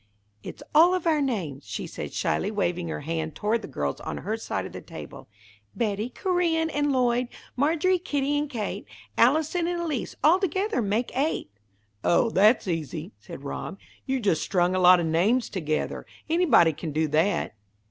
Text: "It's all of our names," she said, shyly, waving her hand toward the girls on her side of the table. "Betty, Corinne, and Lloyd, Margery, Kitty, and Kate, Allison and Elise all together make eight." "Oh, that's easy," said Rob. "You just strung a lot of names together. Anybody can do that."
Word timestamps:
"It's 0.41 0.63
all 0.73 0.95
of 0.95 1.05
our 1.05 1.21
names," 1.21 1.67
she 1.67 1.85
said, 1.85 2.11
shyly, 2.11 2.49
waving 2.49 2.87
her 2.87 3.01
hand 3.01 3.35
toward 3.35 3.61
the 3.61 3.67
girls 3.67 3.99
on 3.99 4.17
her 4.17 4.35
side 4.35 4.65
of 4.65 4.71
the 4.71 4.81
table. 4.81 5.27
"Betty, 5.75 6.09
Corinne, 6.09 6.71
and 6.71 6.91
Lloyd, 6.91 7.27
Margery, 7.55 7.99
Kitty, 7.99 8.35
and 8.35 8.49
Kate, 8.49 8.87
Allison 9.15 9.67
and 9.67 9.79
Elise 9.79 10.15
all 10.23 10.39
together 10.39 10.81
make 10.81 11.15
eight." 11.15 11.51
"Oh, 12.03 12.31
that's 12.31 12.67
easy," 12.67 13.11
said 13.19 13.43
Rob. 13.43 13.77
"You 14.07 14.19
just 14.19 14.41
strung 14.41 14.73
a 14.73 14.79
lot 14.79 14.99
of 14.99 15.05
names 15.05 15.51
together. 15.51 16.07
Anybody 16.27 16.73
can 16.73 16.91
do 16.91 17.07
that." 17.09 17.53